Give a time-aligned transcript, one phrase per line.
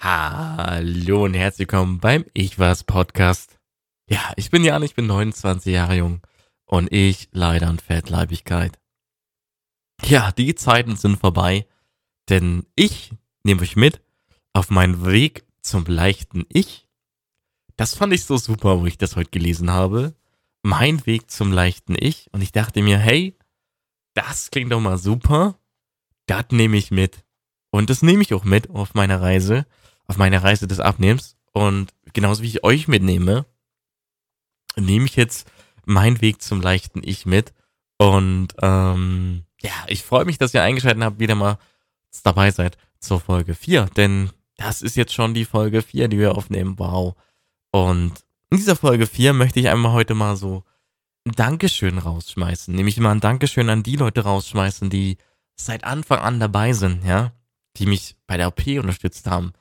[0.00, 3.58] Hallo und herzlich willkommen beim Ich Was Podcast.
[4.08, 6.20] Ja, ich bin Jan, ich bin 29 Jahre jung
[6.66, 8.78] und ich leide an Fettleibigkeit.
[10.04, 11.66] Ja, die Zeiten sind vorbei,
[12.28, 14.00] denn ich nehme euch mit
[14.52, 16.86] auf meinen Weg zum leichten Ich.
[17.76, 20.14] Das fand ich so super, wo ich das heute gelesen habe.
[20.62, 22.28] Mein Weg zum leichten Ich.
[22.30, 23.36] Und ich dachte mir, hey,
[24.14, 25.58] das klingt doch mal super.
[26.26, 27.24] Das nehme ich mit.
[27.70, 29.66] Und das nehme ich auch mit auf meiner Reise,
[30.08, 31.36] auf meiner Reise des Abnehmens.
[31.52, 33.46] Und genauso wie ich euch mitnehme,
[34.76, 35.50] nehme ich jetzt
[35.84, 37.54] meinen Weg zum leichten Ich mit.
[37.98, 41.58] Und ähm, ja, ich freue mich, dass ihr eingeschaltet habt, wieder mal
[42.22, 43.86] dabei seid zur Folge 4.
[43.96, 46.78] Denn das ist jetzt schon die Folge 4, die wir aufnehmen.
[46.78, 47.14] Wow.
[47.70, 48.12] Und
[48.50, 50.64] in dieser Folge 4 möchte ich einmal heute mal so
[51.26, 52.74] ein Dankeschön rausschmeißen.
[52.74, 55.18] Nämlich mal ein Dankeschön an die Leute rausschmeißen, die
[55.54, 57.32] seit Anfang an dabei sind, ja
[57.78, 59.52] die mich bei der OP unterstützt haben,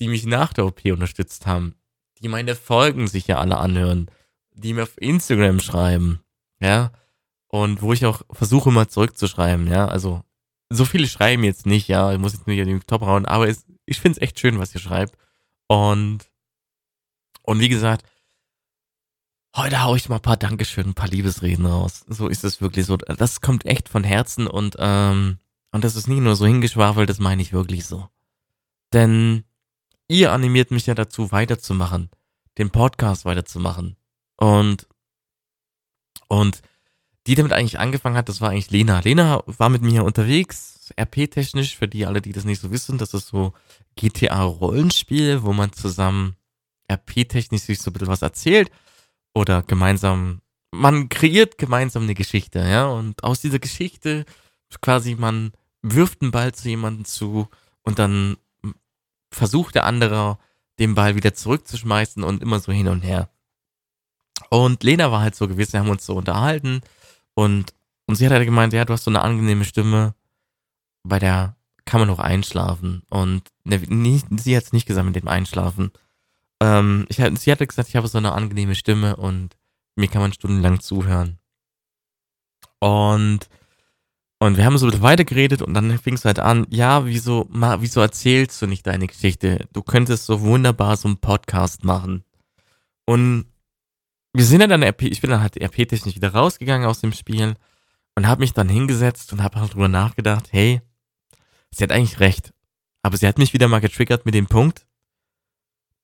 [0.00, 1.74] die mich nach der OP unterstützt haben,
[2.20, 4.10] die meine Folgen sich ja alle anhören,
[4.52, 6.20] die mir auf Instagram schreiben,
[6.60, 6.92] ja,
[7.48, 10.22] und wo ich auch versuche mal zurückzuschreiben, ja, also
[10.70, 13.48] so viele schreiben jetzt nicht, ja, ich muss jetzt nur hier den Top rauen, aber
[13.48, 15.16] es, ich finde es echt schön, was ihr schreibt
[15.68, 16.30] und
[17.42, 18.06] und wie gesagt,
[19.54, 22.04] heute hau ich mal ein paar Dankeschön, ein paar Liebesreden raus.
[22.08, 22.96] So ist es wirklich so.
[22.96, 25.38] Das kommt echt von Herzen und ähm,
[25.72, 28.08] und das ist nicht nur so hingeschwafelt, das meine ich wirklich so.
[28.92, 29.44] Denn
[30.08, 32.10] ihr animiert mich ja dazu, weiterzumachen,
[32.58, 33.96] den Podcast weiterzumachen.
[34.36, 34.86] Und,
[36.28, 36.62] und
[37.26, 39.00] die damit eigentlich angefangen hat, das war eigentlich Lena.
[39.00, 43.14] Lena war mit mir unterwegs, RP-technisch, für die alle, die das nicht so wissen, das
[43.14, 43.54] ist so
[43.96, 46.36] GTA-Rollenspiel, wo man zusammen
[46.90, 48.70] RP-technisch sich so ein bisschen was erzählt
[49.34, 54.26] oder gemeinsam, man kreiert gemeinsam eine Geschichte, ja, und aus dieser Geschichte
[54.80, 57.48] quasi man wirft einen Ball zu jemandem zu
[57.82, 58.36] und dann
[59.34, 60.38] versucht der andere
[60.78, 63.28] den Ball wieder zurückzuschmeißen und immer so hin und her.
[64.50, 66.80] Und Lena war halt so gewesen, wir haben uns so unterhalten
[67.34, 67.74] und,
[68.06, 70.14] und sie hat halt gemeint, ja, du hast so eine angenehme Stimme,
[71.04, 73.02] bei der kann man auch einschlafen.
[73.10, 75.92] Und ne, nie, sie hat es nicht gesagt mit dem Einschlafen.
[76.60, 79.56] Ähm, ich, sie hatte gesagt, ich habe so eine angenehme Stimme und
[79.96, 81.38] mir kann man stundenlang zuhören.
[82.80, 83.48] Und
[84.38, 87.80] und wir haben so weiter geredet und dann fing es halt an, ja, wieso, ma,
[87.80, 89.66] wieso erzählst du nicht deine Geschichte?
[89.72, 92.24] Du könntest so wunderbar so einen Podcast machen.
[93.06, 93.46] Und
[94.32, 97.54] wir sind ja dann ich bin dann halt RP-technisch wieder rausgegangen aus dem Spiel
[98.16, 100.82] und habe mich dann hingesetzt und habe halt drüber nachgedacht, hey,
[101.70, 102.52] sie hat eigentlich recht.
[103.02, 104.86] Aber sie hat mich wieder mal getriggert mit dem Punkt,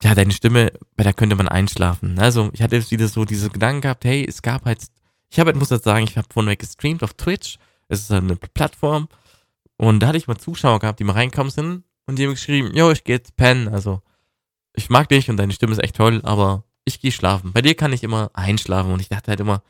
[0.02, 2.18] ja, deine Stimme, bei der könnte man einschlafen.
[2.18, 4.82] Also ich hatte jetzt wieder so diese Gedanken gehabt, hey, es gab halt,
[5.28, 7.58] ich habe halt, muss jetzt sagen, ich habe vorhin weg gestreamt auf Twitch
[7.90, 9.08] es ist halt eine Plattform.
[9.76, 12.74] Und da hatte ich mal Zuschauer gehabt, die mal reinkommen sind und die haben geschrieben,
[12.74, 13.68] yo, ich geh jetzt pennen.
[13.68, 14.02] Also,
[14.74, 17.52] ich mag dich und deine Stimme ist echt toll, aber ich gehe schlafen.
[17.52, 19.62] Bei dir kann ich immer einschlafen und ich dachte halt immer,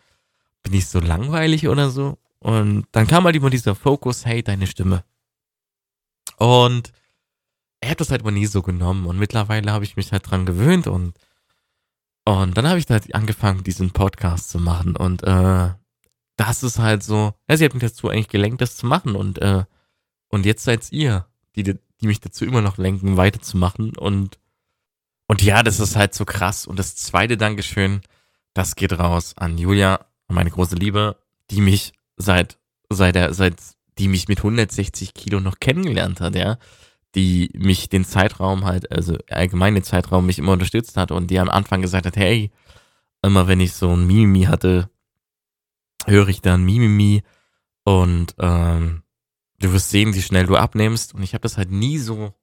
[0.62, 2.18] bin ich so langweilig oder so?
[2.38, 5.04] Und dann kam halt immer dieser Fokus, hey, deine Stimme.
[6.36, 6.92] Und
[7.80, 10.46] er hat das halt immer nie so genommen und mittlerweile habe ich mich halt dran
[10.46, 11.18] gewöhnt und
[12.26, 15.70] und dann habe ich halt angefangen, diesen Podcast zu machen und äh,
[16.40, 19.38] das ist halt so, ja, sie hat mich dazu eigentlich gelenkt, das zu machen und,
[19.42, 19.64] äh,
[20.30, 24.38] und jetzt seid ihr, die, die mich dazu immer noch lenken, weiterzumachen und,
[25.26, 26.66] und ja, das ist halt so krass.
[26.66, 28.00] Und das zweite Dankeschön,
[28.54, 31.16] das geht raus an Julia, meine große Liebe,
[31.50, 32.58] die mich seit,
[32.88, 33.56] seit der, seit,
[33.98, 36.56] die mich mit 160 Kilo noch kennengelernt hat, ja,
[37.14, 41.50] die mich den Zeitraum halt, also allgemein Zeitraum mich immer unterstützt hat und die am
[41.50, 42.50] Anfang gesagt hat, hey,
[43.22, 44.88] immer wenn ich so ein Mimimi hatte,
[46.06, 47.22] höre ich dann Mimimi
[47.84, 49.02] und ähm,
[49.58, 51.14] du wirst sehen, wie schnell du abnimmst.
[51.14, 52.34] Und ich habe das halt nie so,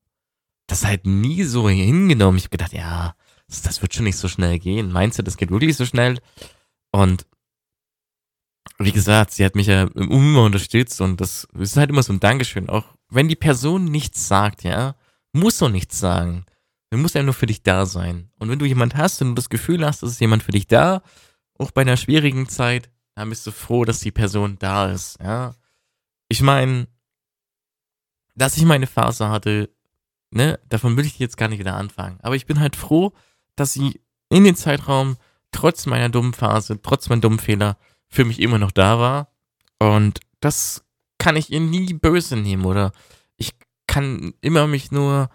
[0.68, 2.38] das halt nie so hingenommen.
[2.38, 3.16] Ich habe gedacht, ja,
[3.48, 4.92] das, das, wird schon nicht so schnell gehen.
[4.92, 6.20] Meinst du, das geht wirklich so schnell?
[6.92, 7.26] Und
[8.80, 12.20] wie gesagt, sie hat mich ja immer unterstützt und das ist halt immer so ein
[12.20, 12.70] Dankeschön.
[12.70, 14.96] Auch wenn die Person nichts sagt, ja,
[15.34, 16.46] muss doch nichts sagen.
[16.90, 18.30] Er muss ja nur für dich da sein.
[18.38, 20.68] Und wenn du jemand hast und du das Gefühl hast, dass ist jemand für dich
[20.68, 21.02] da,
[21.58, 25.56] auch bei einer schwierigen Zeit, dann bist du froh, dass die Person da ist, ja.
[26.28, 26.88] Ich meine,
[28.36, 29.72] dass ich meine Phase hatte,
[30.30, 32.20] ne, davon will ich jetzt gar nicht wieder anfangen.
[32.22, 33.14] Aber ich bin halt froh,
[33.56, 35.18] dass sie in den Zeitraum,
[35.52, 37.78] trotz meiner dummen Phase, trotz meiner dummen Fehler,
[38.08, 39.34] für mich immer noch da war.
[39.80, 40.86] Und das
[41.18, 42.92] kann ich ihr nie böse nehmen oder
[43.36, 43.56] ich
[43.88, 45.32] kann immer mich nur,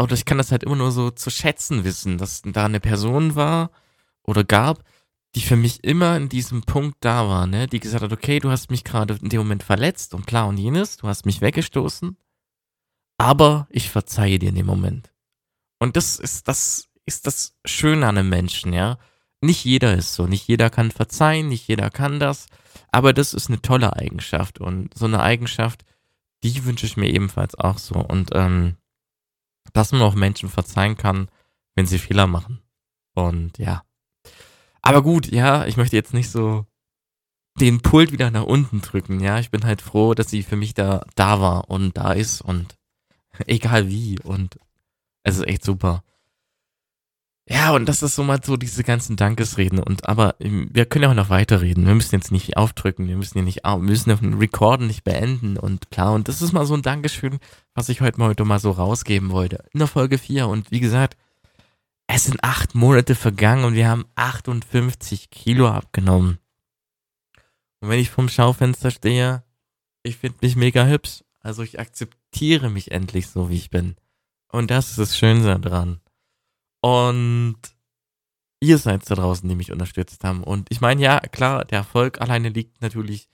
[0.00, 3.34] oder ich kann das halt immer nur so zu schätzen wissen, dass da eine Person
[3.34, 3.70] war
[4.22, 4.82] oder gab,
[5.34, 7.66] die für mich immer in diesem Punkt da war, ne?
[7.66, 10.56] Die gesagt hat, okay, du hast mich gerade in dem Moment verletzt und klar und
[10.56, 12.16] jenes, du hast mich weggestoßen,
[13.18, 15.12] aber ich verzeihe dir in dem Moment.
[15.78, 18.98] Und das ist das, ist das Schöne an einem Menschen, ja.
[19.40, 22.46] Nicht jeder ist so, nicht jeder kann verzeihen, nicht jeder kann das,
[22.90, 25.84] aber das ist eine tolle Eigenschaft und so eine Eigenschaft,
[26.42, 28.76] die wünsche ich mir ebenfalls auch so und ähm,
[29.72, 31.28] dass man auch Menschen verzeihen kann,
[31.74, 32.60] wenn sie Fehler machen.
[33.14, 33.84] Und ja.
[34.88, 36.64] Aber gut, ja, ich möchte jetzt nicht so
[37.60, 39.38] den Pult wieder nach unten drücken, ja.
[39.38, 42.76] Ich bin halt froh, dass sie für mich da, da war und da ist und
[43.46, 44.58] egal wie und
[45.24, 46.02] es ist echt super.
[47.50, 51.10] Ja, und das ist so mal so diese ganzen Dankesreden und aber wir können ja
[51.10, 51.86] auch noch weiterreden.
[51.86, 55.58] Wir müssen jetzt nicht aufdrücken, wir müssen ja nicht, wir müssen den Recorden nicht beenden
[55.58, 57.38] und klar, und das ist mal so ein Dankeschön,
[57.74, 59.64] was ich heute mal, heute mal so rausgeben wollte.
[59.72, 61.16] In der Folge 4 und wie gesagt,
[62.08, 66.38] es sind acht Monate vergangen und wir haben 58 Kilo abgenommen.
[67.80, 69.44] Und wenn ich vom Schaufenster stehe,
[70.02, 71.22] ich finde mich mega hübsch.
[71.40, 73.94] Also ich akzeptiere mich endlich so, wie ich bin.
[74.50, 76.00] Und das ist das Schönste daran.
[76.80, 77.58] Und
[78.60, 80.42] ihr seid da draußen, die mich unterstützt haben.
[80.42, 83.28] Und ich meine, ja, klar, der Erfolg alleine liegt natürlich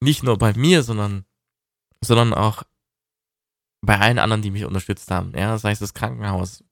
[0.00, 1.24] nicht nur bei mir, sondern,
[2.02, 2.64] sondern auch
[3.80, 5.32] bei allen anderen, die mich unterstützt haben.
[5.36, 6.62] Ja, sei es das Krankenhaus,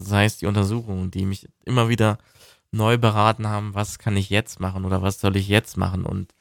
[0.00, 2.18] sei es die Untersuchungen, die mich immer wieder
[2.72, 6.04] neu beraten haben, was kann ich jetzt machen oder was soll ich jetzt machen?
[6.04, 6.34] Und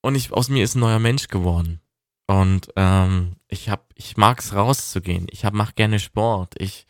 [0.00, 1.80] und ich aus mir ist ein neuer Mensch geworden.
[2.26, 5.26] Und ähm, ich hab ich mag's rauszugehen.
[5.30, 6.54] Ich hab mach gerne Sport.
[6.58, 6.86] Ich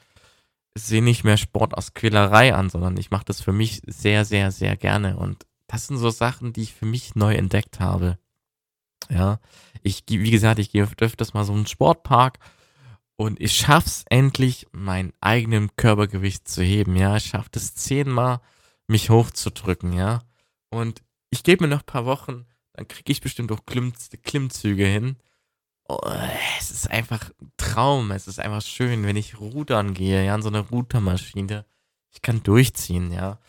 [0.75, 4.51] sehe nicht mehr Sport aus Quälerei an, sondern ich mache das für mich sehr, sehr,
[4.51, 5.17] sehr gerne.
[5.17, 8.19] Und das sind so Sachen, die ich für mich neu entdeckt habe.
[9.11, 9.41] Ja,
[9.83, 12.39] ich, wie gesagt, ich gehe öfters mal so einen Sportpark
[13.21, 16.95] und ich schaff's endlich, mein eigenen Körpergewicht zu heben.
[16.95, 18.41] Ja, ich schaffe es zehnmal,
[18.87, 19.93] mich hochzudrücken.
[19.93, 20.21] Ja,
[20.71, 23.93] und ich gebe mir noch ein paar Wochen, dann kriege ich bestimmt auch Klimm
[24.23, 25.17] Klimmzüge hin.
[25.89, 25.99] Oh,
[26.61, 28.13] es ist einfach ein Traum.
[28.13, 31.67] Es ist einfach schön, wenn ich rudern gehe, ja, an so einer Rudermaschine.
[32.13, 33.41] Ich kann durchziehen, ja.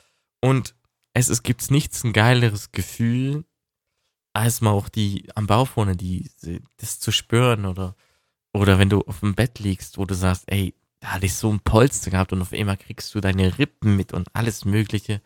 [0.42, 0.76] Und
[1.14, 3.46] es, es gibt nichts ein geileres Gefühl,
[4.34, 6.32] als mal auch die am Bauch vorne, die,
[6.78, 7.96] das zu spüren oder,
[8.54, 11.52] oder wenn du auf dem Bett liegst, wo du sagst, ey, da hatte ich so
[11.52, 15.22] ein Polster gehabt und auf einmal kriegst du deine Rippen mit und alles Mögliche.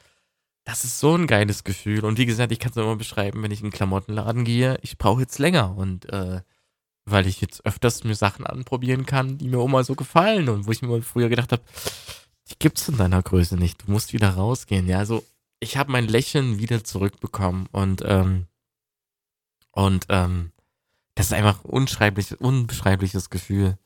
[0.66, 2.06] Das ist so ein geiles Gefühl.
[2.06, 4.98] Und wie gesagt, ich kann es immer beschreiben, wenn ich in einen Klamottenladen gehe, ich
[4.98, 6.42] brauche jetzt länger und äh,
[7.06, 10.68] weil ich jetzt öfters mir Sachen anprobieren kann, die mir auch mal so gefallen und
[10.68, 11.64] wo ich mir früher gedacht habe,
[12.50, 13.84] die gibt's in deiner Größe nicht.
[13.86, 14.88] Du musst wieder rausgehen.
[14.88, 15.26] Ja, also
[15.60, 18.48] ich habe mein Lächeln wieder zurückbekommen und ähm,
[19.72, 20.53] und ähm,
[21.16, 23.78] das ist einfach unschreiblich, unbeschreibliches Gefühl.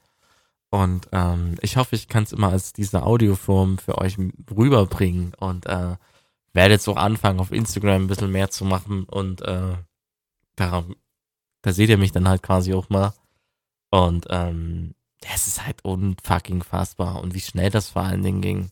[0.69, 4.17] Und ähm, ich hoffe, ich kann es immer als diese Audioform für euch
[4.51, 5.95] rüberbringen und äh,
[6.53, 9.75] werde jetzt auch anfangen, auf Instagram ein bisschen mehr zu machen und äh,
[10.55, 10.95] daran
[11.67, 13.13] da seht ihr mich dann halt quasi auch mal.
[13.89, 14.95] Und ähm,
[15.33, 17.21] es ist halt unfucking fassbar.
[17.21, 18.71] Und wie schnell das vor allen Dingen ging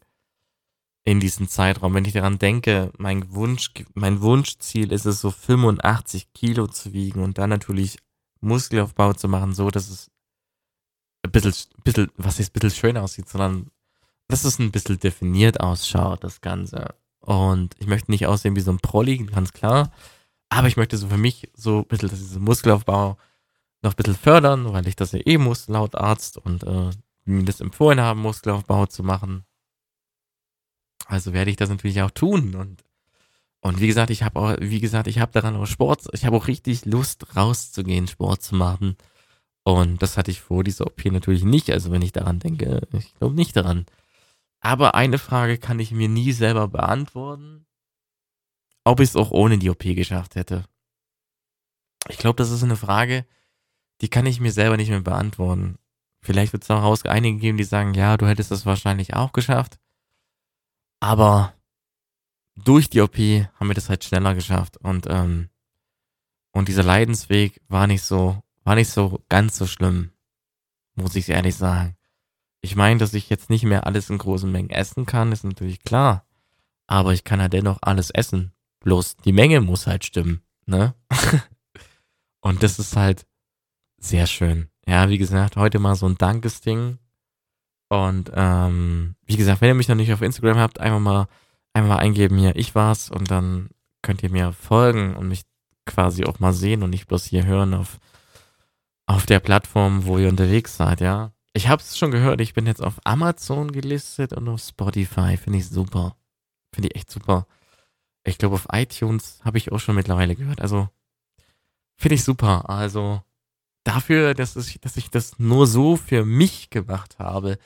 [1.04, 1.94] in diesem Zeitraum.
[1.94, 7.22] Wenn ich daran denke, mein Wunsch, mein Wunschziel ist es so 85 Kilo zu wiegen
[7.22, 7.98] und dann natürlich
[8.42, 10.12] Muskelaufbau zu machen, so dass es
[11.24, 11.54] ein bisschen,
[11.84, 13.72] bisschen was ist ein bisschen schön aussieht, sondern
[14.28, 16.96] dass es ein bisschen definiert ausschaut, das Ganze.
[17.20, 19.92] Und ich möchte nicht aussehen wie so ein Prolli, ganz klar.
[20.50, 23.18] Aber ich möchte so für mich so ein bisschen diesen Muskelaufbau
[23.82, 26.92] noch ein bisschen fördern, weil ich das ja eh muss, laut Arzt und äh,
[27.26, 29.46] mir das empfohlen haben, Muskelaufbau zu machen.
[31.08, 32.84] Also werde ich das natürlich auch tun und
[33.66, 36.38] und wie gesagt, ich habe auch, wie gesagt, ich habe daran auch Sport, ich habe
[36.38, 38.96] auch richtig Lust rauszugehen, Sport zu machen.
[39.64, 41.72] Und das hatte ich vor dieser OP natürlich nicht.
[41.72, 43.86] Also wenn ich daran denke, ich glaube nicht daran.
[44.62, 47.66] Aber eine Frage kann ich mir nie selber beantworten
[48.86, 50.64] ob ich es auch ohne die OP geschafft hätte.
[52.08, 53.26] Ich glaube, das ist eine Frage,
[54.02, 55.80] die kann ich mir selber nicht mehr beantworten.
[56.22, 59.80] Vielleicht wird es auch einige geben, die sagen, ja, du hättest das wahrscheinlich auch geschafft.
[61.00, 61.54] Aber
[62.56, 65.50] durch die OP haben wir das halt schneller geschafft und ähm,
[66.52, 70.12] und dieser Leidensweg war nicht so war nicht so ganz so schlimm,
[70.96, 71.96] muss ich ehrlich sagen.
[72.62, 75.84] Ich meine, dass ich jetzt nicht mehr alles in großen Mengen essen kann, ist natürlich
[75.84, 76.26] klar,
[76.88, 78.54] aber ich kann ja dennoch alles essen.
[78.80, 80.96] Bloß die Menge muss halt stimmen, ne?
[82.42, 83.26] Und das ist halt
[83.98, 84.70] sehr schön.
[84.88, 87.00] Ja, wie gesagt, heute mal so ein Dankesding.
[87.90, 91.28] Und ähm, wie gesagt, wenn ihr mich noch nicht auf Instagram habt, einfach mal,
[91.76, 93.70] einfach mal eingeben hier, ich war's und dann
[94.02, 95.42] könnt ihr mir folgen und mich
[95.86, 98.00] quasi auch mal sehen und nicht bloß hier hören auf,
[99.06, 101.32] auf der Plattform, wo ihr unterwegs seid, ja.
[101.54, 105.38] Ich hab's schon gehört, ich bin jetzt auf Amazon gelistet und auf Spotify.
[105.38, 106.18] Finde ich super.
[106.74, 107.48] Finde ich echt super.
[108.26, 110.60] Ich glaube, auf iTunes habe ich auch schon mittlerweile gehört.
[110.60, 110.90] Also
[111.96, 112.70] finde ich super.
[112.70, 113.22] Also
[113.86, 117.58] dafür, dass ich, dass ich das nur so für mich gemacht habe,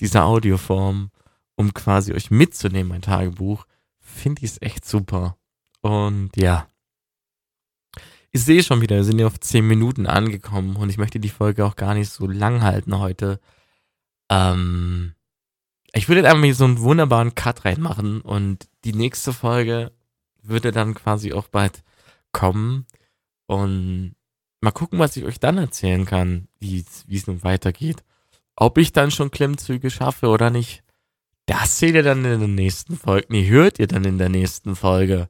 [0.00, 1.10] dieser Audioform,
[1.56, 3.66] um quasi euch mitzunehmen, mein Tagebuch,
[4.00, 5.36] finde ich es echt super.
[5.80, 6.68] Und ja.
[8.30, 11.28] Ich sehe schon wieder, wir sind ja auf 10 Minuten angekommen und ich möchte die
[11.28, 13.40] Folge auch gar nicht so lang halten heute.
[14.28, 15.14] Ähm,
[15.92, 19.92] ich würde einfach so einen wunderbaren Cut reinmachen und die nächste Folge
[20.42, 21.84] würde dann quasi auch bald
[22.32, 22.86] kommen
[23.46, 24.16] und
[24.60, 28.02] mal gucken, was ich euch dann erzählen kann, wie es nun weitergeht.
[28.56, 30.82] Ob ich dann schon Klimmzüge schaffe oder nicht,
[31.46, 33.26] das seht ihr dann in der nächsten Folge.
[33.30, 35.28] Nee, hört ihr dann in der nächsten Folge.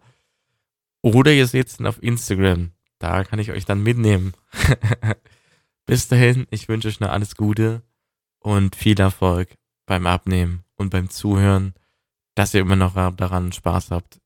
[1.03, 2.73] Oder ihr seht es dann auf Instagram.
[2.99, 4.33] Da kann ich euch dann mitnehmen.
[5.87, 7.83] Bis dahin, ich wünsche euch noch alles Gute
[8.39, 9.57] und viel Erfolg
[9.87, 11.75] beim Abnehmen und beim Zuhören,
[12.35, 14.21] dass ihr immer noch daran Spaß habt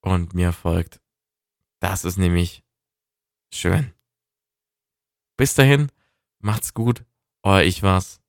[0.00, 1.00] und mir folgt.
[1.80, 2.64] Das ist nämlich
[3.52, 3.92] schön.
[5.36, 5.92] Bis dahin,
[6.40, 7.04] macht's gut,
[7.42, 8.20] euer Ich war's.